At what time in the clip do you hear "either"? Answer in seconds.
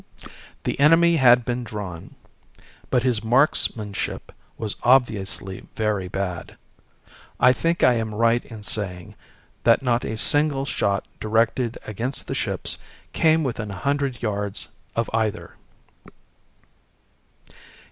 15.13-15.53